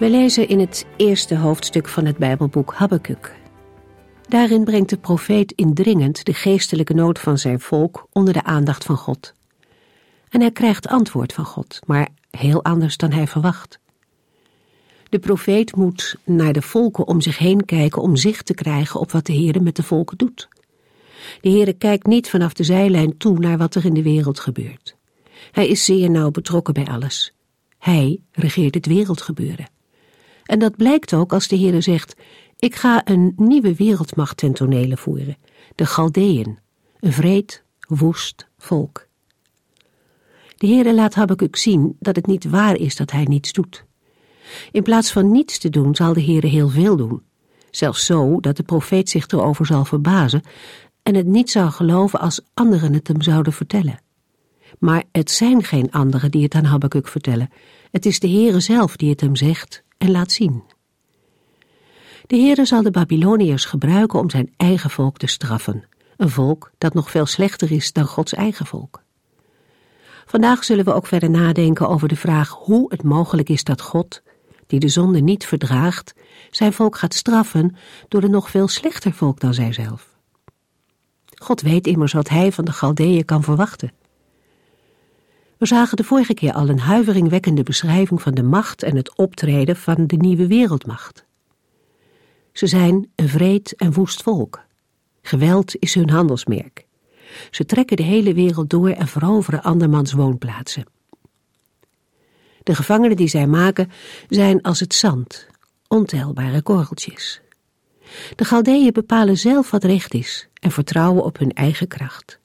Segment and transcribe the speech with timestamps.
[0.00, 3.34] We lezen in het eerste hoofdstuk van het Bijbelboek Habakkuk.
[4.28, 8.96] Daarin brengt de profeet indringend de geestelijke nood van zijn volk onder de aandacht van
[8.96, 9.34] God.
[10.28, 13.78] En hij krijgt antwoord van God, maar heel anders dan hij verwacht.
[15.08, 19.10] De profeet moet naar de volken om zich heen kijken om zicht te krijgen op
[19.10, 20.48] wat de Heere met de volken doet.
[21.40, 24.96] De Heere kijkt niet vanaf de zijlijn toe naar wat er in de wereld gebeurt.
[25.50, 27.32] Hij is zeer nauw betrokken bij alles.
[27.78, 29.78] Hij regeert het wereldgebeuren.
[30.50, 32.16] En dat blijkt ook als de Heere zegt,
[32.56, 35.36] ik ga een nieuwe wereldmacht ten tonele voeren,
[35.74, 36.58] de Galdeën,
[37.00, 39.06] een vreed, woest volk.
[40.56, 43.84] De Heere laat Habakkuk zien dat het niet waar is dat hij niets doet.
[44.72, 47.22] In plaats van niets te doen zal de Heere heel veel doen,
[47.70, 50.42] zelfs zo dat de profeet zich erover zal verbazen
[51.02, 54.00] en het niet zou geloven als anderen het hem zouden vertellen.
[54.78, 57.50] Maar het zijn geen anderen die het aan Habakkuk vertellen,
[57.90, 60.62] het is de Heere zelf die het hem zegt en laat zien.
[62.26, 65.84] De Heere zal de Babyloniërs gebruiken om zijn eigen volk te straffen,
[66.16, 69.02] een volk dat nog veel slechter is dan Gods eigen volk.
[70.26, 74.22] Vandaag zullen we ook verder nadenken over de vraag hoe het mogelijk is dat God,
[74.66, 76.14] die de zonde niet verdraagt,
[76.50, 77.76] zijn volk gaat straffen
[78.08, 80.08] door een nog veel slechter volk dan zijzelf.
[81.34, 83.92] God weet immers wat hij van de Galdeeën kan verwachten.
[85.60, 89.76] We zagen de vorige keer al een huiveringwekkende beschrijving van de macht en het optreden
[89.76, 91.24] van de nieuwe wereldmacht.
[92.52, 94.60] Ze zijn een vreed en woest volk.
[95.22, 96.86] Geweld is hun handelsmerk.
[97.50, 100.84] Ze trekken de hele wereld door en veroveren andermans woonplaatsen.
[102.62, 103.90] De gevangenen die zij maken
[104.28, 105.46] zijn als het zand,
[105.88, 107.40] ontelbare korreltjes.
[108.36, 112.39] De Galdeeën bepalen zelf wat recht is en vertrouwen op hun eigen kracht.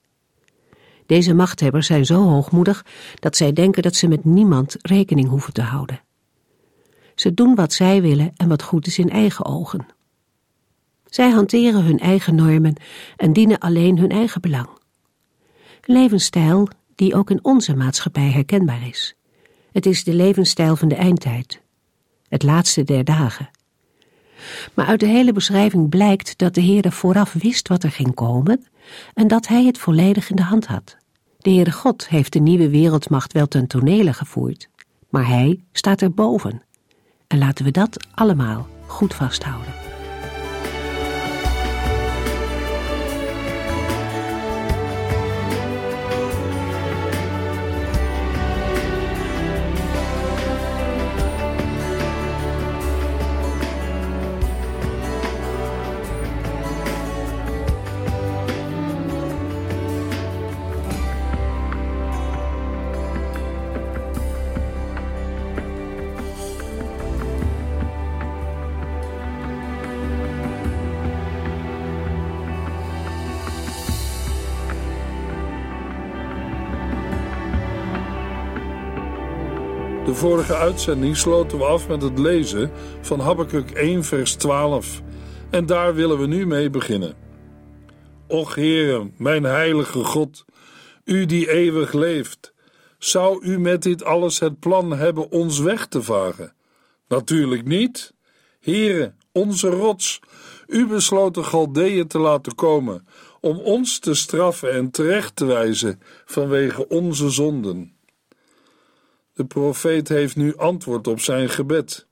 [1.06, 2.86] Deze machthebbers zijn zo hoogmoedig
[3.20, 6.02] dat zij denken dat ze met niemand rekening hoeven te houden.
[7.16, 9.86] Ze doen wat zij willen en wat goed is in eigen ogen.
[11.06, 12.76] Zij hanteren hun eigen normen
[13.18, 14.70] en dienen alleen hun eigen belang.
[15.82, 19.16] Levensstijl die ook in onze maatschappij herkenbaar is.
[19.72, 21.62] Het is de levensstijl van de eindtijd,
[22.28, 23.50] het laatste der dagen.
[24.74, 28.66] Maar uit de hele beschrijving blijkt dat de Heere vooraf wist wat er ging komen
[29.14, 30.98] en dat hij het volledig in de hand had.
[31.38, 34.70] De Heere God heeft de nieuwe wereldmacht wel ten tonele gevoerd,
[35.10, 36.62] maar hij staat erboven.
[37.28, 39.85] En laten we dat allemaal goed vasthouden.
[80.16, 82.72] Vorige uitzending sloten we af met het lezen
[83.02, 85.02] van Habakkuk 1 vers 12
[85.50, 87.14] en daar willen we nu mee beginnen.
[88.28, 90.46] Och Heere, mijn heilige God,
[91.04, 92.54] u die eeuwig leeft,
[92.98, 96.54] zou u met dit alles het plan hebben ons weg te vagen?
[97.08, 98.14] Natuurlijk niet.
[98.60, 100.20] Heere, onze rots,
[100.68, 103.08] u besloot de Galdeeën te laten komen
[103.42, 107.95] om ons te straffen en terecht te wijzen vanwege onze zonden.
[109.36, 112.08] De profeet heeft nu antwoord op zijn gebed.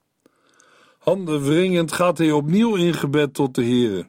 [1.00, 4.06] Handen wringend gaat hij opnieuw in gebed tot de Heere.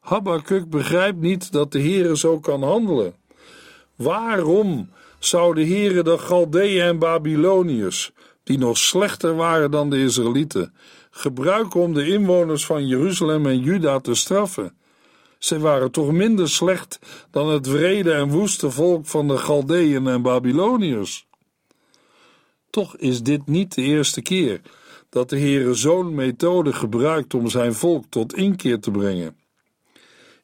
[0.00, 3.14] Habakkuk begrijpt niet dat de Heere zo kan handelen.
[3.94, 8.12] Waarom zou de Heere de Galdeeën en Babyloniërs,
[8.42, 10.74] die nog slechter waren dan de Israëlieten,
[11.10, 14.76] gebruiken om de inwoners van Jeruzalem en Juda te straffen?
[15.38, 16.98] Zij waren toch minder slecht
[17.30, 21.25] dan het wrede en woeste volk van de Galdeeën en Babyloniërs.
[22.76, 24.60] Toch is dit niet de eerste keer
[25.08, 29.36] dat de Heere zo'n methode gebruikt om zijn volk tot inkeer te brengen.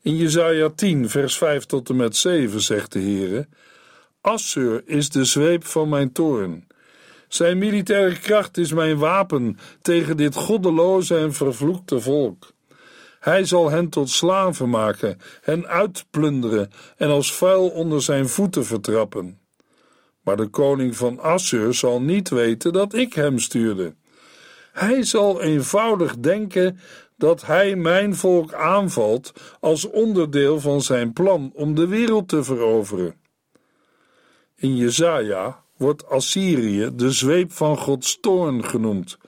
[0.02, 3.48] In Jesaja 10, vers 5 tot en met 7 zegt de Heere:
[4.20, 6.66] Assur is de zweep van mijn toorn.
[7.28, 12.52] Zijn militaire kracht is mijn wapen tegen dit goddeloze en vervloekte volk.
[13.20, 19.40] Hij zal hen tot slaven maken, hen uitplunderen en als vuil onder zijn voeten vertrappen.
[20.22, 23.94] Maar de koning van Assur zal niet weten dat ik hem stuurde.
[24.72, 26.78] Hij zal eenvoudig denken
[27.16, 33.14] dat hij mijn volk aanvalt als onderdeel van zijn plan om de wereld te veroveren.
[34.56, 39.18] In Jezaja wordt Assyrië de zweep van Gods toorn genoemd,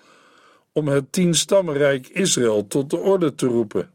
[0.72, 3.93] om het tienstammenrijk Israël tot de orde te roepen.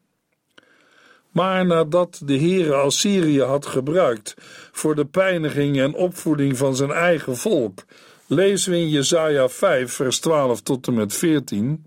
[1.39, 4.33] Maar nadat de Heere Assyrië had gebruikt
[4.71, 7.83] voor de pijniging en opvoeding van zijn eigen volk,
[8.27, 11.85] lezen we in Jesaja 5 vers 12 tot en met 14,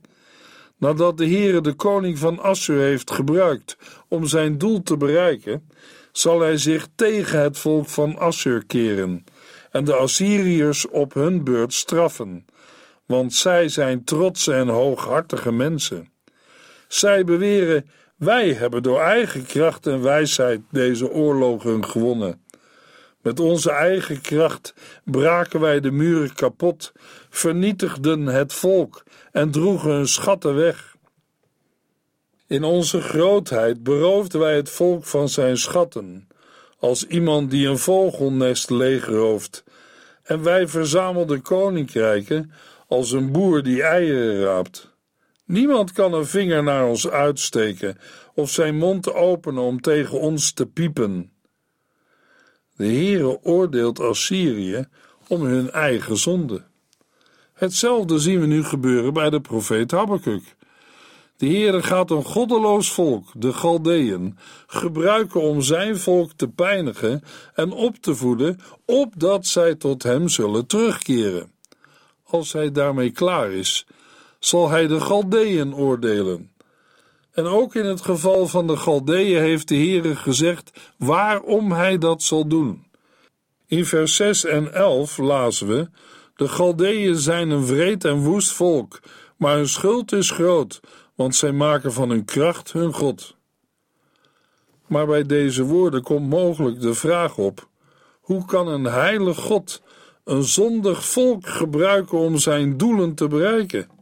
[0.77, 3.77] nadat de Heere de koning van Assur heeft gebruikt
[4.09, 5.69] om zijn doel te bereiken,
[6.13, 9.25] zal hij zich tegen het volk van Assur keren
[9.71, 12.47] en de Assyriërs op hun beurt straffen,
[13.07, 16.13] want zij zijn trotse en hooghartige mensen.
[16.89, 17.85] Zij beweren
[18.25, 22.43] wij hebben door eigen kracht en wijsheid deze oorlogen gewonnen.
[23.21, 24.75] Met onze eigen kracht
[25.05, 26.93] braken wij de muren kapot,
[27.31, 29.03] vernietigden het volk
[29.33, 30.97] en droegen hun schatten weg.
[32.47, 36.29] In onze grootheid beroofden wij het volk van zijn schatten,
[36.79, 39.65] als iemand die een vogelnest leegrooft,
[40.23, 42.53] en wij verzamelden koninkrijken
[42.89, 44.92] als een boer die eieren raapt.
[45.53, 47.99] Niemand kan een vinger naar ons uitsteken
[48.35, 51.33] of zijn mond openen om tegen ons te piepen.
[52.77, 54.87] De Heere oordeelt Assyrië
[55.29, 56.63] om hun eigen zonde.
[57.53, 60.57] Hetzelfde zien we nu gebeuren bij de profeet Habakkuk.
[61.37, 67.23] De Heere gaat een goddeloos volk, de Galdeën, gebruiken om zijn volk te pijnigen
[67.55, 71.53] en op te voeden, opdat zij tot hem zullen terugkeren.
[72.23, 73.87] Als hij daarmee klaar is,
[74.45, 76.51] zal hij de Galdeën oordelen.
[77.33, 82.23] En ook in het geval van de Galdeën heeft de Heere gezegd waarom hij dat
[82.23, 82.87] zal doen.
[83.67, 85.91] In vers 6 en 11 lazen we:
[86.37, 89.01] De Galdeën zijn een wreed en woest volk,
[89.37, 90.81] maar hun schuld is groot,
[91.15, 93.37] want zij maken van hun kracht hun God.
[94.87, 97.69] Maar bij deze woorden komt mogelijk de vraag op:
[98.21, 99.83] hoe kan een heilig God
[100.25, 104.02] een zondig volk gebruiken om zijn doelen te bereiken?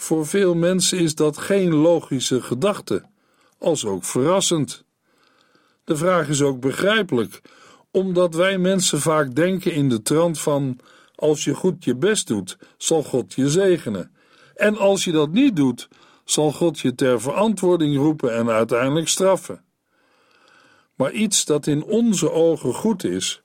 [0.00, 3.04] Voor veel mensen is dat geen logische gedachte,
[3.58, 4.84] als ook verrassend.
[5.84, 7.40] De vraag is ook begrijpelijk,
[7.90, 10.78] omdat wij mensen vaak denken in de trant van:
[11.14, 14.12] als je goed je best doet, zal God je zegenen.
[14.54, 15.88] En als je dat niet doet,
[16.24, 19.64] zal God je ter verantwoording roepen en uiteindelijk straffen.
[20.94, 23.42] Maar iets dat in onze ogen goed is,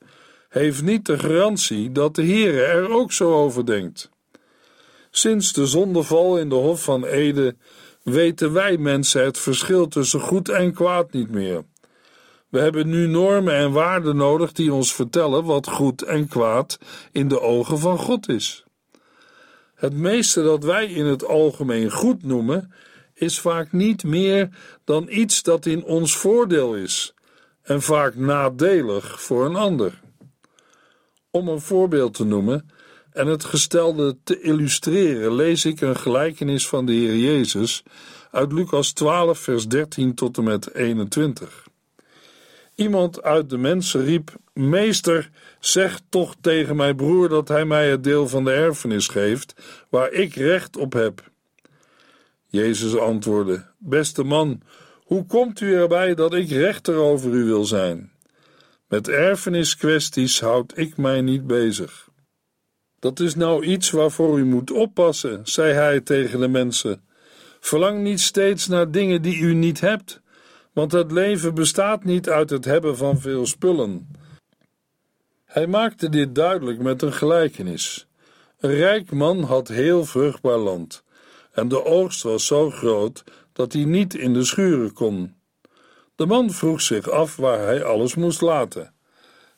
[0.49, 4.11] heeft niet de garantie dat de Heere er ook zo over denkt.
[5.15, 7.55] Sinds de zondeval in de Hof van Ede
[8.03, 11.63] weten wij mensen het verschil tussen goed en kwaad niet meer.
[12.49, 16.79] We hebben nu normen en waarden nodig die ons vertellen wat goed en kwaad
[17.11, 18.63] in de ogen van God is.
[19.75, 22.73] Het meeste dat wij in het algemeen goed noemen,
[23.13, 24.49] is vaak niet meer
[24.83, 27.13] dan iets dat in ons voordeel is
[27.61, 30.01] en vaak nadelig voor een ander.
[31.29, 32.69] Om een voorbeeld te noemen,
[33.13, 37.83] en het gestelde te illustreren lees ik een gelijkenis van de Heer Jezus
[38.31, 41.67] uit Lucas 12, vers 13 tot en met 21.
[42.75, 45.29] Iemand uit de mensen riep: Meester,
[45.59, 49.53] zeg toch tegen mijn broer dat hij mij het deel van de erfenis geeft,
[49.89, 51.31] waar ik recht op heb.
[52.47, 54.61] Jezus antwoordde: Beste man,
[55.03, 58.11] hoe komt u erbij dat ik rechter over u wil zijn?
[58.87, 62.11] Met erfeniskwesties houd ik mij niet bezig.
[63.03, 67.01] Dat is nou iets waarvoor u moet oppassen, zei hij tegen de mensen.
[67.59, 70.21] Verlang niet steeds naar dingen die u niet hebt,
[70.73, 74.11] want het leven bestaat niet uit het hebben van veel spullen.
[75.45, 78.07] Hij maakte dit duidelijk met een gelijkenis.
[78.59, 81.03] Een rijk man had heel vruchtbaar land,
[81.51, 85.35] en de oogst was zo groot dat hij niet in de schuren kon.
[86.15, 88.92] De man vroeg zich af waar hij alles moest laten.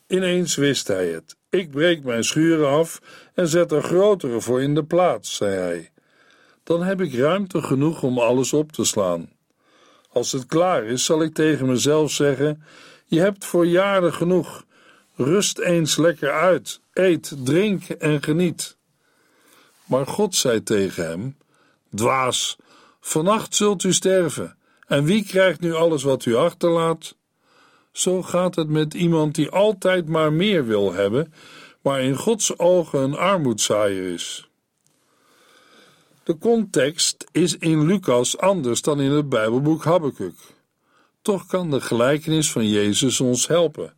[0.07, 1.35] Ineens wist hij het.
[1.49, 3.01] Ik breek mijn schuren af
[3.33, 5.91] en zet er grotere voor in de plaats, zei hij.
[6.63, 9.29] Dan heb ik ruimte genoeg om alles op te slaan.
[10.11, 12.63] Als het klaar is, zal ik tegen mezelf zeggen:
[13.05, 14.65] Je hebt voor jaren genoeg.
[15.15, 18.77] Rust eens lekker uit, eet, drink en geniet.
[19.85, 21.37] Maar God zei tegen hem:
[21.95, 22.57] Dwaas,
[22.99, 24.57] vannacht zult u sterven.
[24.87, 27.15] En wie krijgt nu alles wat u achterlaat?
[27.95, 31.33] Zo gaat het met iemand die altijd maar meer wil hebben,
[31.81, 34.49] maar in Gods ogen een armoedzaaier is.
[36.23, 40.35] De context is in Lucas anders dan in het Bijbelboek Habakkuk.
[41.21, 43.93] Toch kan de gelijkenis van Jezus ons helpen.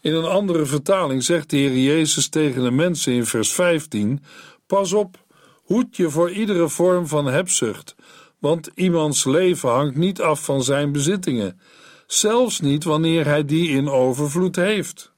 [0.00, 4.22] In een andere vertaling zegt de Heer Jezus tegen de mensen in vers 15:
[4.66, 5.24] Pas op,
[5.64, 7.94] hoed je voor iedere vorm van hebzucht,
[8.38, 11.60] want iemands leven hangt niet af van zijn bezittingen,
[12.06, 15.12] zelfs niet wanneer hij die in overvloed heeft.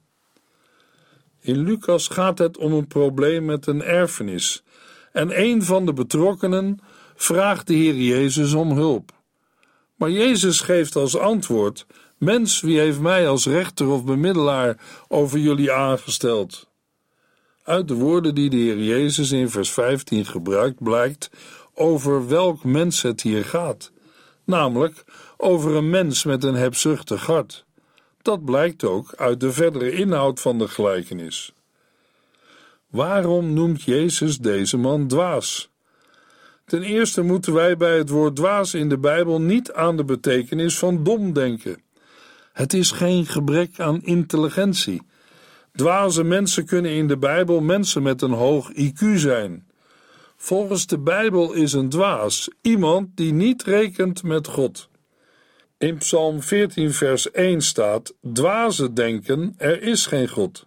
[1.41, 4.63] In Lucas gaat het om een probleem met een erfenis,
[5.13, 6.81] en een van de betrokkenen
[7.17, 9.13] vraagt de Heer Jezus om hulp.
[9.97, 11.87] Maar Jezus geeft als antwoord:
[12.19, 14.77] Mens, wie heeft mij als rechter of bemiddelaar
[15.09, 16.69] over jullie aangesteld?
[17.63, 21.31] Uit de woorden die de Heer Jezus in vers 15 gebruikt, blijkt
[21.75, 23.93] over welk mens het hier gaat,
[24.45, 25.05] namelijk
[25.41, 27.65] over een mens met een hebzuchtig hart.
[28.23, 31.53] Dat blijkt ook uit de verdere inhoud van de gelijkenis.
[32.91, 35.71] Waarom noemt Jezus deze man dwaas?
[36.65, 40.79] Ten eerste moeten wij bij het woord dwaas in de Bijbel niet aan de betekenis
[40.79, 41.83] van dom denken.
[42.53, 45.03] Het is geen gebrek aan intelligentie.
[45.73, 49.67] Dwaze mensen kunnen in de Bijbel mensen met een hoog IQ zijn.
[50.37, 54.89] Volgens de Bijbel is een dwaas iemand die niet rekent met God.
[55.79, 60.67] In Psalm 14, vers 1 staat: Dwaze denken, er is geen God.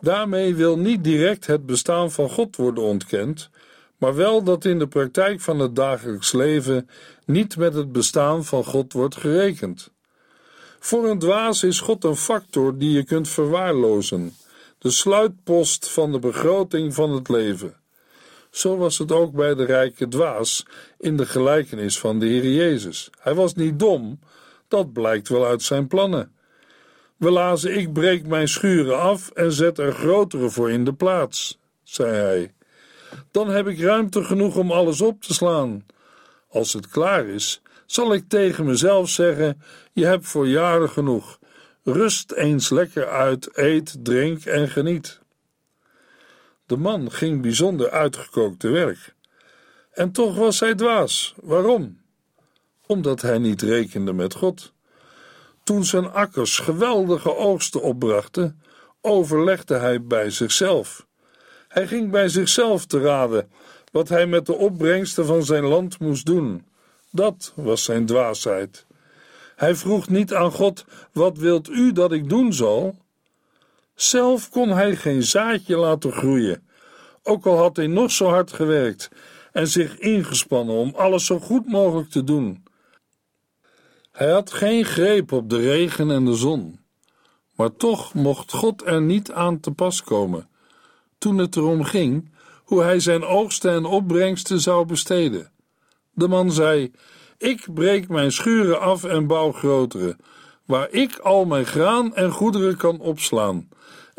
[0.00, 3.50] Daarmee wil niet direct het bestaan van God worden ontkend,
[3.96, 6.88] maar wel dat in de praktijk van het dagelijks leven
[7.24, 9.90] niet met het bestaan van God wordt gerekend.
[10.78, 14.36] Voor een dwaas is God een factor die je kunt verwaarlozen,
[14.78, 17.79] de sluitpost van de begroting van het leven.
[18.50, 20.66] Zo was het ook bij de rijke dwaas
[20.98, 23.10] in de gelijkenis van de Heer Jezus.
[23.18, 24.18] Hij was niet dom,
[24.68, 26.32] dat blijkt wel uit zijn plannen.
[27.16, 31.58] We lazen: Ik breek mijn schuren af en zet er grotere voor in de plaats,
[31.82, 32.52] zei hij.
[33.30, 35.86] Dan heb ik ruimte genoeg om alles op te slaan.
[36.48, 41.38] Als het klaar is, zal ik tegen mezelf zeggen: Je hebt voor jaren genoeg.
[41.84, 45.20] Rust eens lekker uit, eet, drink en geniet.
[46.70, 49.14] De man ging bijzonder uitgekookt te werk.
[49.92, 51.34] En toch was hij dwaas.
[51.42, 52.00] Waarom?
[52.86, 54.72] Omdat hij niet rekende met God.
[55.62, 58.62] Toen zijn akkers geweldige oogsten opbrachten,
[59.00, 61.06] overlegde hij bij zichzelf.
[61.68, 63.50] Hij ging bij zichzelf te raden
[63.92, 66.66] wat hij met de opbrengsten van zijn land moest doen.
[67.10, 68.86] Dat was zijn dwaasheid.
[69.56, 72.96] Hij vroeg niet aan God: Wat wilt u dat ik doen zal?
[74.00, 76.68] Zelf kon hij geen zaadje laten groeien,
[77.22, 79.10] ook al had hij nog zo hard gewerkt
[79.52, 82.64] en zich ingespannen om alles zo goed mogelijk te doen.
[84.12, 86.80] Hij had geen greep op de regen en de zon,
[87.56, 90.48] maar toch mocht God er niet aan te pas komen
[91.18, 92.30] toen het erom ging
[92.64, 95.52] hoe hij zijn oogsten en opbrengsten zou besteden.
[96.10, 96.92] De man zei:
[97.38, 100.16] Ik breek mijn schuren af en bouw grotere,
[100.64, 103.68] waar ik al mijn graan en goederen kan opslaan.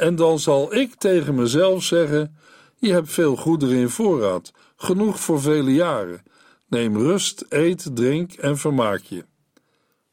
[0.02, 2.38] En dan zal ik tegen mezelf zeggen:
[2.80, 6.24] Je hebt veel goederen in voorraad, genoeg voor vele jaren.
[6.68, 9.26] Neem rust, eet, drink en vermaak je.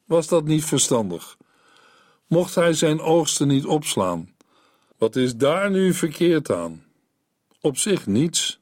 [0.04, 1.36] Was dat niet verstandig?
[2.26, 4.34] Mocht hij zijn oogsten niet opslaan?
[4.98, 6.84] Wat is daar nu verkeerd aan?
[7.60, 8.60] Op zich niets.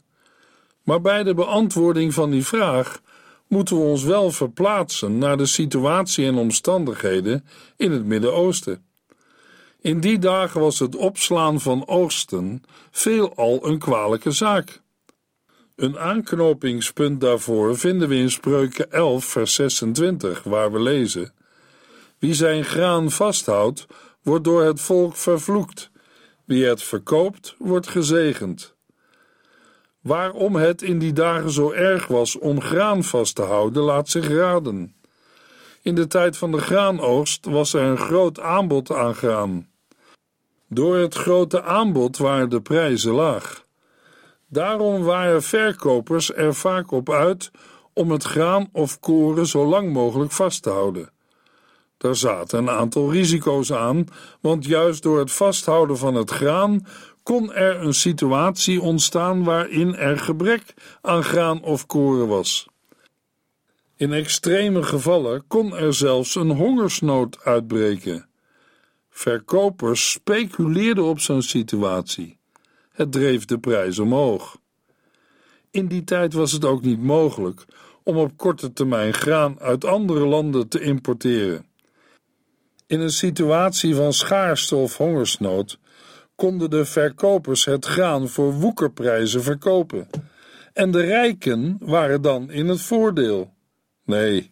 [0.82, 3.00] Maar bij de beantwoording van die vraag
[3.46, 8.85] moeten we ons wel verplaatsen naar de situatie en omstandigheden in het Midden-Oosten.
[9.86, 14.80] In die dagen was het opslaan van oogsten veelal een kwalijke zaak.
[15.76, 21.32] Een aanknopingspunt daarvoor vinden we in Spreuken 11, vers 26, waar we lezen:
[22.18, 23.86] Wie zijn graan vasthoudt,
[24.22, 25.90] wordt door het volk vervloekt.
[26.44, 28.74] Wie het verkoopt, wordt gezegend.
[30.00, 34.28] Waarom het in die dagen zo erg was om graan vast te houden, laat zich
[34.28, 34.94] raden.
[35.82, 39.74] In de tijd van de graanoogst was er een groot aanbod aan graan.
[40.68, 43.64] Door het grote aanbod waren de prijzen laag.
[44.48, 47.50] Daarom waren verkopers er vaak op uit
[47.92, 51.10] om het graan of koren zo lang mogelijk vast te houden.
[51.96, 54.06] Daar zaten een aantal risico's aan,
[54.40, 56.86] want juist door het vasthouden van het graan
[57.22, 62.68] kon er een situatie ontstaan waarin er gebrek aan graan of koren was.
[63.96, 68.28] In extreme gevallen kon er zelfs een hongersnood uitbreken.
[69.18, 72.38] Verkopers speculeerden op zo'n situatie.
[72.92, 74.58] Het dreef de prijs omhoog.
[75.70, 77.64] In die tijd was het ook niet mogelijk
[78.02, 81.66] om op korte termijn graan uit andere landen te importeren.
[82.86, 85.78] In een situatie van schaarste of hongersnood
[86.34, 90.08] konden de verkopers het graan voor woekerprijzen verkopen.
[90.72, 93.54] En de rijken waren dan in het voordeel.
[94.04, 94.50] Nee,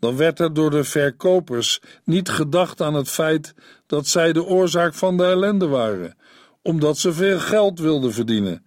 [0.00, 3.54] dan werd er door de verkopers niet gedacht aan het feit
[3.86, 6.16] dat zij de oorzaak van de ellende waren,
[6.62, 8.64] omdat ze veel geld wilden verdienen.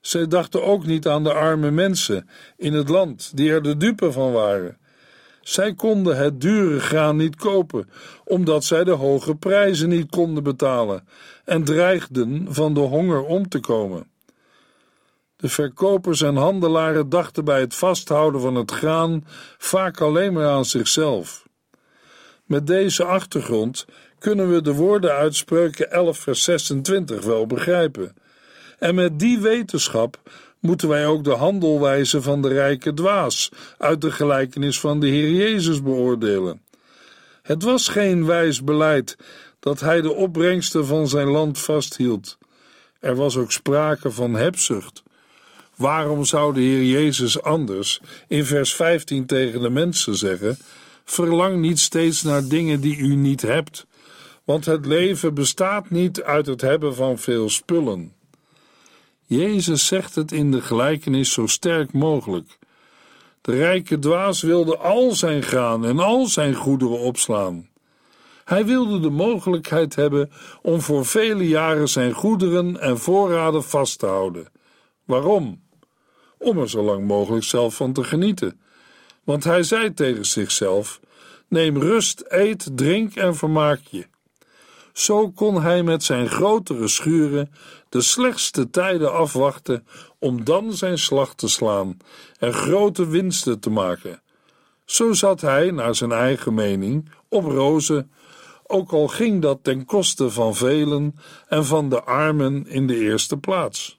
[0.00, 4.12] Zij dachten ook niet aan de arme mensen in het land die er de dupe
[4.12, 4.78] van waren.
[5.40, 7.90] Zij konden het dure graan niet kopen,
[8.24, 11.08] omdat zij de hoge prijzen niet konden betalen
[11.44, 14.06] en dreigden van de honger om te komen.
[15.46, 19.24] De verkopers en handelaren dachten bij het vasthouden van het graan
[19.58, 21.46] vaak alleen maar aan zichzelf.
[22.44, 23.86] Met deze achtergrond
[24.18, 28.14] kunnen we de woorden uit Spreuken 11 vers 26 wel begrijpen.
[28.78, 30.20] En met die wetenschap
[30.60, 35.30] moeten wij ook de handelwijze van de rijke dwaas uit de gelijkenis van de Heer
[35.30, 36.62] Jezus beoordelen.
[37.42, 39.16] Het was geen wijs beleid
[39.60, 42.38] dat hij de opbrengsten van zijn land vasthield.
[43.00, 45.04] Er was ook sprake van hebzucht.
[45.76, 50.58] Waarom zou de Heer Jezus anders in vers 15 tegen de mensen zeggen:
[51.04, 53.86] Verlang niet steeds naar dingen die u niet hebt,
[54.44, 58.12] want het leven bestaat niet uit het hebben van veel spullen.
[59.26, 62.58] Jezus zegt het in de gelijkenis zo sterk mogelijk.
[63.40, 67.68] De rijke dwaas wilde al zijn graan en al zijn goederen opslaan.
[68.44, 70.30] Hij wilde de mogelijkheid hebben
[70.62, 74.48] om voor vele jaren zijn goederen en voorraden vast te houden.
[75.04, 75.65] Waarom?
[76.38, 78.60] Om er zo lang mogelijk zelf van te genieten.
[79.24, 81.00] Want hij zei tegen zichzelf:
[81.48, 84.06] Neem rust, eet, drink en vermaak je.
[84.92, 87.52] Zo kon hij met zijn grotere schuren
[87.88, 89.86] de slechtste tijden afwachten
[90.18, 91.96] om dan zijn slag te slaan
[92.38, 94.22] en grote winsten te maken.
[94.84, 98.10] Zo zat hij, naar zijn eigen mening, op rozen,
[98.66, 101.14] ook al ging dat ten koste van velen
[101.48, 103.98] en van de armen in de eerste plaats.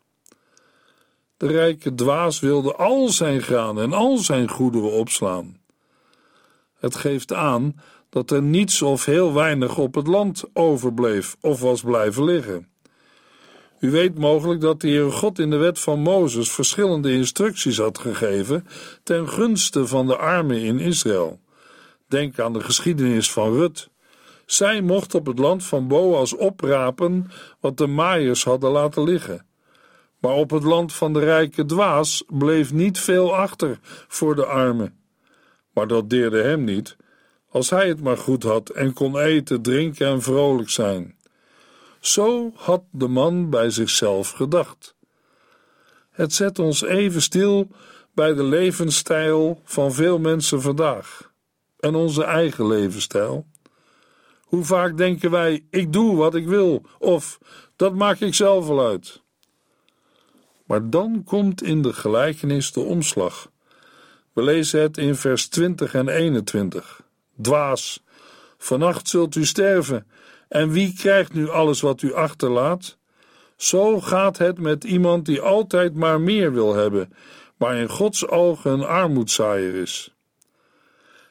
[1.38, 5.58] De rijke dwaas wilde al zijn graan en al zijn goederen opslaan.
[6.80, 11.82] Het geeft aan dat er niets of heel weinig op het land overbleef of was
[11.82, 12.67] blijven liggen.
[13.80, 18.00] U weet mogelijk dat de Heere God in de wet van Mozes verschillende instructies had
[18.00, 18.67] gegeven
[19.04, 21.39] ten gunste van de armen in Israël.
[22.08, 23.89] Denk aan de geschiedenis van Rut.
[24.45, 29.46] Zij mocht op het land van Boas oprapen wat de maaiers hadden laten liggen.
[30.19, 34.97] Maar op het land van de rijke dwaas bleef niet veel achter voor de armen.
[35.73, 36.95] Maar dat deerde hem niet,
[37.49, 41.15] als hij het maar goed had en kon eten, drinken en vrolijk zijn.
[41.99, 44.95] Zo had de man bij zichzelf gedacht.
[46.12, 47.67] Het zet ons even stil
[48.13, 51.32] bij de levensstijl van veel mensen vandaag
[51.80, 53.45] en onze eigen levensstijl.
[54.41, 57.39] Hoe vaak denken wij: ik doe wat ik wil of
[57.75, 59.21] dat maak ik zelf wel uit.
[60.67, 63.51] Maar dan komt in de gelijkenis de omslag.
[64.34, 67.01] We lezen het in vers 20 en 21.
[67.41, 68.03] Dwaas,
[68.58, 70.08] vannacht zult u sterven,
[70.47, 72.97] en wie krijgt nu alles wat u achterlaat?
[73.56, 77.13] Zo gaat het met iemand die altijd maar meer wil hebben,
[77.58, 80.15] maar in Gods ogen een armoedzaaier is.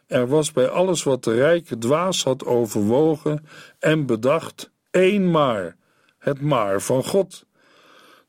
[0.07, 3.47] Er was bij alles wat de rijke dwaas had overwogen
[3.79, 5.77] en bedacht één maar,
[6.19, 7.47] het maar van God.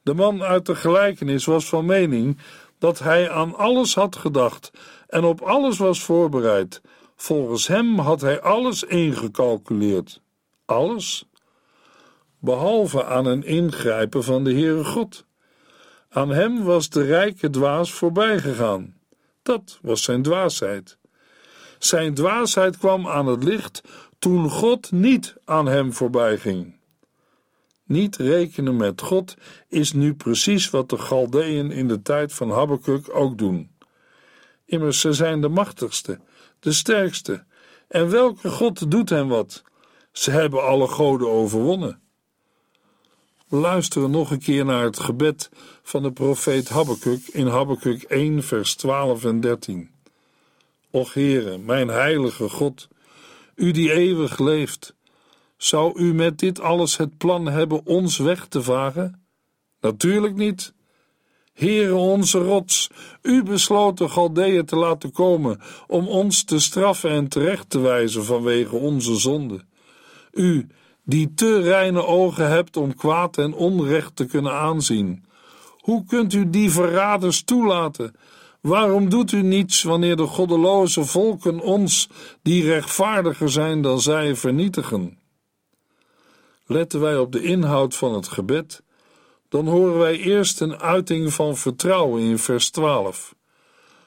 [0.07, 2.37] De man uit de gelijkenis was van mening
[2.77, 4.71] dat hij aan alles had gedacht
[5.07, 6.81] en op alles was voorbereid.
[7.15, 10.21] Volgens hem had hij alles ingecalculeerd.
[10.65, 11.25] Alles?
[12.39, 15.25] Behalve aan een ingrijpen van de Heere God.
[16.09, 18.95] Aan hem was de rijke dwaas voorbij gegaan.
[19.43, 20.97] Dat was zijn dwaasheid.
[21.79, 23.81] Zijn dwaasheid kwam aan het licht
[24.19, 26.76] toen God niet aan hem voorbij ging.
[27.87, 29.35] Niet rekenen met God
[29.67, 33.71] is nu precies wat de Galdeën in de tijd van Habakkuk ook doen.
[34.65, 36.19] Immers, ze zijn de machtigste,
[36.59, 37.45] de sterkste.
[37.87, 39.63] En welke God doet hen wat?
[40.11, 41.99] Ze hebben alle goden overwonnen.
[43.49, 45.49] Luisteren nog een keer naar het gebed
[45.83, 49.91] van de profeet Habakkuk in Habakkuk 1, vers 12 en 13.
[50.91, 52.87] Och Heere, mijn heilige God,
[53.55, 54.95] u die eeuwig leeft,
[55.57, 59.25] zou u met dit alles het plan hebben ons weg te vagen?
[59.81, 60.73] Natuurlijk niet.
[61.53, 62.89] Heere onze rots,
[63.21, 68.25] u besloot de Galdeeën te laten komen om ons te straffen en terecht te wijzen
[68.25, 69.65] vanwege onze zonde.
[70.31, 70.67] U,
[71.03, 75.25] die te reine ogen hebt om kwaad en onrecht te kunnen aanzien.
[75.77, 78.15] Hoe kunt u die verraders toelaten?
[78.61, 82.09] Waarom doet u niets wanneer de goddeloze volken ons,
[82.41, 85.17] die rechtvaardiger zijn dan zij, vernietigen?
[86.67, 88.83] Letten wij op de inhoud van het gebed,
[89.49, 93.35] dan horen wij eerst een uiting van vertrouwen in vers 12.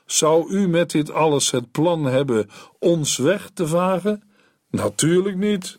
[0.07, 4.23] Zou u met dit alles het plan hebben ons weg te vagen?
[4.71, 5.79] Natuurlijk niet.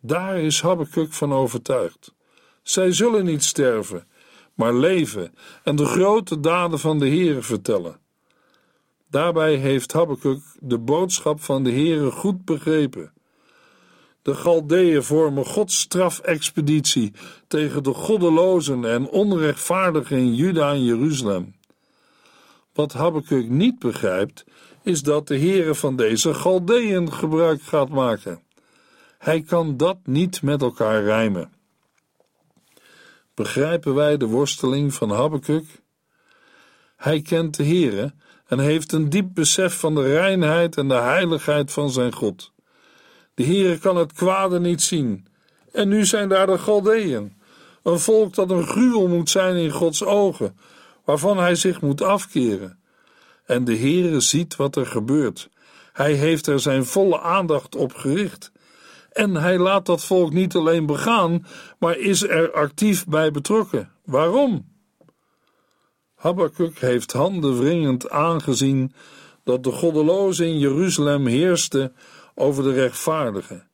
[0.00, 2.14] Daar is Habakkuk van overtuigd.
[2.62, 4.08] Zij zullen niet sterven,
[4.54, 8.00] maar leven en de grote daden van de Heere vertellen.
[9.10, 13.12] Daarbij heeft Habakkuk de boodschap van de Heere goed begrepen.
[14.26, 17.12] De Galdeeën vormen Gods strafexpeditie
[17.46, 21.54] tegen de goddelozen en onrechtvaardigen in Juda en Jeruzalem.
[22.72, 24.44] Wat Habakkuk niet begrijpt,
[24.82, 28.42] is dat de Heere van deze Galdeeën gebruik gaat maken.
[29.18, 31.52] Hij kan dat niet met elkaar rijmen.
[33.34, 35.82] Begrijpen wij de worsteling van Habakkuk?
[36.96, 38.14] Hij kent de Heere
[38.46, 42.54] en heeft een diep besef van de reinheid en de heiligheid van zijn God.
[43.36, 45.26] De Heere kan het kwade niet zien.
[45.72, 47.36] En nu zijn daar de Galdeën,
[47.82, 50.58] een volk dat een gruwel moet zijn in Gods ogen,
[51.04, 52.78] waarvan hij zich moet afkeren.
[53.46, 55.48] En de Heere ziet wat er gebeurt.
[55.92, 58.52] Hij heeft er zijn volle aandacht op gericht.
[59.12, 61.46] En hij laat dat volk niet alleen begaan,
[61.78, 63.90] maar is er actief bij betrokken.
[64.04, 64.74] Waarom?
[66.14, 68.92] Habakkuk heeft handenwringend aangezien
[69.44, 71.92] dat de goddeloze in Jeruzalem heerste
[72.38, 73.70] over de rechtvaardigen.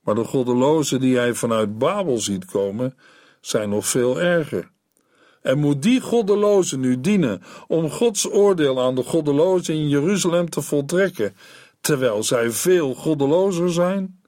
[0.00, 2.96] Maar de goddelozen die hij vanuit Babel ziet komen,
[3.40, 4.70] zijn nog veel erger.
[5.42, 10.62] En moet die goddelozen nu dienen om Gods oordeel aan de goddelozen in Jeruzalem te
[10.62, 11.36] voltrekken,
[11.80, 14.22] terwijl zij veel goddelozer zijn?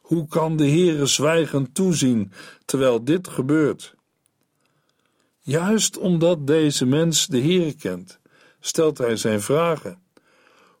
[0.00, 2.32] Hoe kan de Heere zwijgend toezien
[2.64, 3.94] terwijl dit gebeurt?
[5.40, 8.18] Juist omdat deze mens de Heere kent,
[8.60, 10.02] stelt hij zijn vragen.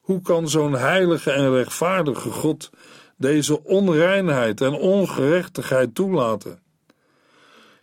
[0.06, 2.70] Hoe kan zo'n heilige en rechtvaardige God
[3.16, 6.60] deze onreinheid en ongerechtigheid toelaten?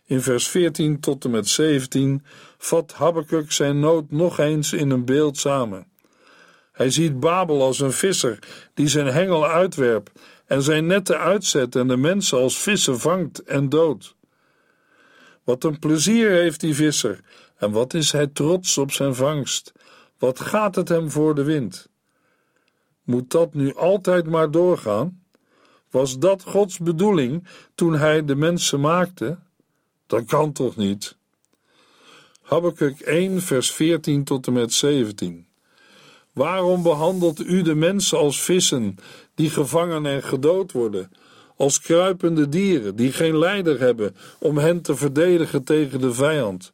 [0.06, 2.24] In vers 14 tot en met 17
[2.58, 5.86] vat Habakkuk zijn nood nog eens in een beeld samen.
[6.72, 8.38] Hij ziet Babel als een visser
[8.74, 10.10] die zijn hengel uitwerpt
[10.46, 14.14] en zijn netten uitzet en de mensen als vissen vangt en doodt.
[15.42, 17.20] Wat een plezier heeft die visser
[17.56, 19.72] en wat is hij trots op zijn vangst.
[20.18, 21.92] Wat gaat het hem voor de wind?
[23.04, 25.22] Moet dat nu altijd maar doorgaan?
[25.90, 29.38] Was dat Gods bedoeling toen hij de mensen maakte?
[30.06, 31.16] Dat kan toch niet?
[32.42, 35.46] Habakkuk 1 vers 14 tot en met 17
[36.32, 38.96] Waarom behandelt u de mensen als vissen
[39.34, 41.10] die gevangen en gedood worden,
[41.56, 46.72] als kruipende dieren die geen leider hebben om hen te verdedigen tegen de vijand?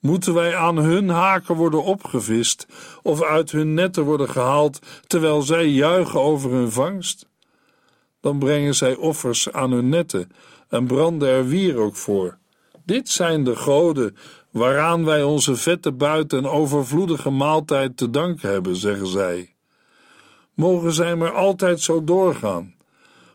[0.00, 2.66] Moeten wij aan hun haken worden opgevist
[3.02, 7.28] of uit hun netten worden gehaald terwijl zij juichen over hun vangst?
[8.20, 10.30] Dan brengen zij offers aan hun netten
[10.68, 12.38] en branden er wierook voor.
[12.84, 14.16] Dit zijn de goden
[14.50, 19.54] waaraan wij onze vette buiten en overvloedige maaltijd te danken hebben, zeggen zij.
[20.54, 22.74] Mogen zij maar altijd zo doorgaan.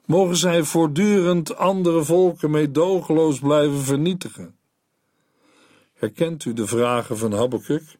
[0.05, 4.55] Mogen zij voortdurend andere volken meedogenloos blijven vernietigen.
[6.03, 7.97] Herkent u de vragen van Habakkuk?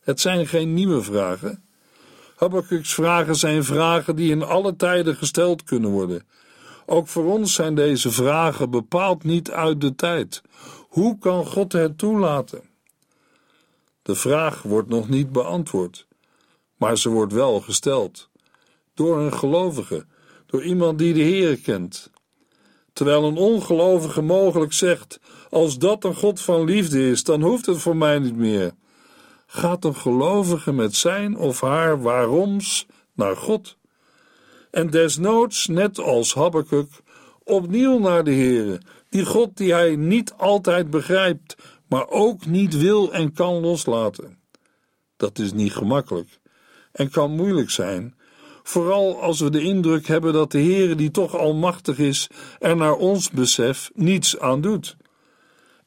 [0.00, 1.64] Het zijn geen nieuwe vragen.
[2.36, 6.26] Habakkuk's vragen zijn vragen die in alle tijden gesteld kunnen worden.
[6.86, 10.42] Ook voor ons zijn deze vragen bepaald niet uit de tijd.
[10.88, 12.62] Hoe kan God het toelaten?
[14.02, 16.06] De vraag wordt nog niet beantwoord,
[16.76, 18.28] maar ze wordt wel gesteld.
[18.94, 20.06] Door een gelovige,
[20.46, 22.10] door iemand die de Heer kent.
[22.92, 25.20] Terwijl een ongelovige mogelijk zegt:
[25.52, 28.72] Als dat een God van liefde is, dan hoeft het voor mij niet meer.
[29.46, 33.76] Gaat een gelovige met zijn of haar waaroms naar God?
[34.70, 36.88] En desnoods, net als Habakkuk,
[37.44, 41.56] opnieuw naar de Heere, die God die hij niet altijd begrijpt,
[41.88, 44.38] maar ook niet wil en kan loslaten.
[45.16, 46.40] Dat is niet gemakkelijk
[46.92, 48.14] en kan moeilijk zijn,
[48.62, 52.94] vooral als we de indruk hebben dat de Heere, die toch almachtig is, er naar
[52.94, 54.96] ons besef niets aan doet.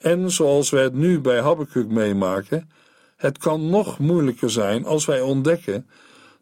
[0.05, 2.69] En zoals we het nu bij Habakkuk meemaken,
[3.15, 5.89] het kan nog moeilijker zijn als wij ontdekken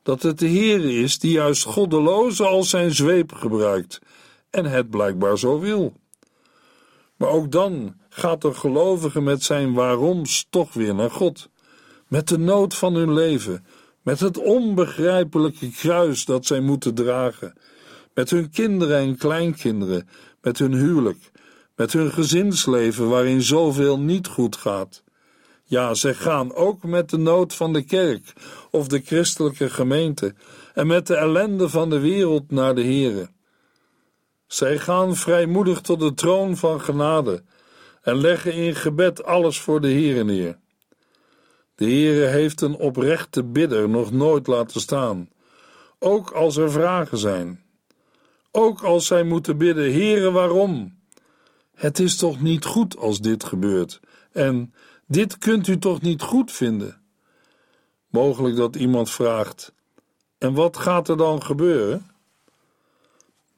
[0.01, 4.01] dat het de Heere is die juist goddelozen als zijn zweep gebruikt
[4.49, 5.93] en het blijkbaar zo wil.
[7.15, 11.49] Maar ook dan gaat de gelovige met zijn waaroms toch weer naar God,
[12.07, 13.65] met de nood van hun leven,
[14.01, 17.53] met het onbegrijpelijke kruis dat zij moeten dragen,
[18.13, 20.07] met hun kinderen en kleinkinderen,
[20.41, 21.31] met hun huwelijk,
[21.75, 25.03] met hun gezinsleven waarin zoveel niet goed gaat.
[25.63, 28.33] Ja, zij gaan ook met de nood van de kerk
[28.71, 30.35] of de christelijke gemeente
[30.73, 33.29] en met de ellende van de wereld naar de Here.
[34.47, 37.43] Zij gaan vrijmoedig tot de troon van genade
[38.01, 40.57] en leggen in gebed alles voor de Heere neer.
[41.75, 45.29] De Heere heeft een oprechte bidder nog nooit laten staan,
[45.99, 47.63] ook als er vragen zijn.
[48.51, 51.01] Ook als zij moeten bidden, Heere, waarom?
[51.75, 53.99] Het is toch niet goed als dit gebeurt,
[54.31, 54.73] en
[55.07, 57.01] dit kunt u toch niet goed vinden?
[58.07, 59.73] Mogelijk dat iemand vraagt:
[60.37, 62.11] En wat gaat er dan gebeuren?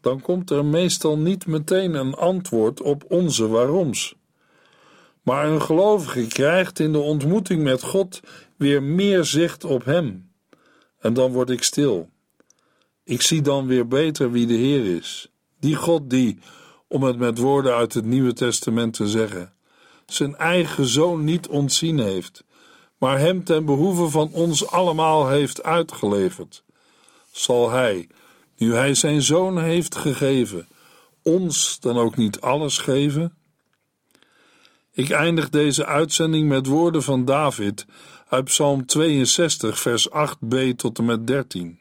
[0.01, 4.15] Dan komt er meestal niet meteen een antwoord op onze waaroms.
[5.21, 8.19] Maar een gelovige krijgt in de ontmoeting met God
[8.56, 10.32] weer meer zicht op Hem.
[10.99, 12.10] En dan word ik stil.
[13.04, 15.32] Ik zie dan weer beter wie de Heer is.
[15.60, 16.39] Die God die,
[16.87, 19.53] om het met woorden uit het Nieuwe Testament te zeggen,
[20.05, 22.43] zijn eigen zoon niet ontzien heeft,
[22.97, 26.63] maar hem ten behoeve van ons allemaal heeft uitgeleverd.
[27.31, 28.07] Zal hij,
[28.57, 30.67] nu hij zijn zoon heeft gegeven,
[31.21, 33.35] ons dan ook niet alles geven?
[34.91, 37.85] Ik eindig deze uitzending met woorden van David
[38.27, 41.79] uit Psalm 62, vers 8b tot en met 13.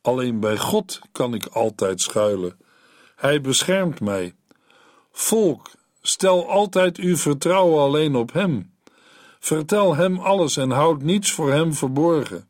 [0.00, 2.56] Alleen bij God kan ik altijd schuilen.
[3.18, 4.34] Hij beschermt mij.
[5.12, 5.70] Volk,
[6.02, 8.72] stel altijd uw vertrouwen alleen op Hem.
[9.38, 12.48] Vertel Hem alles en houd niets voor Hem verborgen.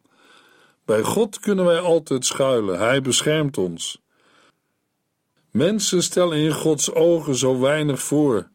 [0.85, 4.01] Bij God kunnen wij altijd schuilen, Hij beschermt ons.
[5.51, 8.49] Mensen stellen in Gods ogen zo weinig voor.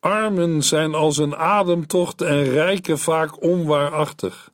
[0.00, 4.50] Armen zijn als een ademtocht en rijken vaak onwaarachtig.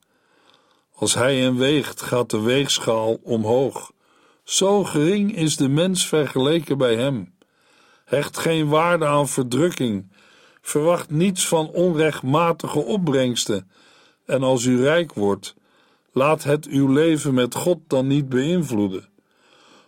[0.94, 3.90] Als hij hen weegt, gaat de weegschaal omhoog.
[4.48, 7.34] Zo gering is de mens vergeleken bij hem.
[8.04, 10.12] Hecht geen waarde aan verdrukking.
[10.60, 13.70] Verwacht niets van onrechtmatige opbrengsten.
[14.26, 15.54] En als u rijk wordt,
[16.12, 19.08] laat het uw leven met God dan niet beïnvloeden.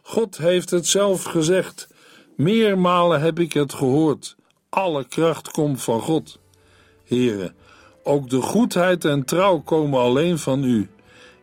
[0.03, 1.89] God heeft het zelf gezegd.
[2.37, 4.37] Meermalen heb ik het gehoord.
[4.69, 6.39] Alle kracht komt van God.
[7.05, 7.55] Heren,
[8.03, 10.91] ook de goedheid en trouw komen alleen van u.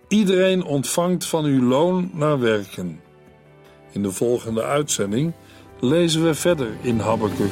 [0.08, 3.06] Iedereen ontvangt van uw loon naar werken.
[3.98, 5.34] In de volgende uitzending
[5.80, 7.52] lezen we verder in Habakkuk.